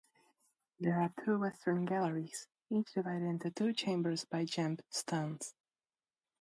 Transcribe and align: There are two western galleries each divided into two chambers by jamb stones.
There 0.79 0.99
are 0.99 1.13
two 1.23 1.37
western 1.37 1.85
galleries 1.85 2.47
each 2.71 2.91
divided 2.95 3.23
into 3.23 3.51
two 3.51 3.71
chambers 3.71 4.25
by 4.25 4.45
jamb 4.45 4.79
stones. 4.89 5.53